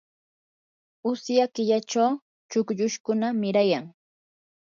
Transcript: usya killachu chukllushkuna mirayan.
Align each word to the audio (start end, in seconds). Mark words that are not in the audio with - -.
usya 1.09 1.45
killachu 1.53 2.05
chukllushkuna 2.51 3.27
mirayan. 3.41 3.85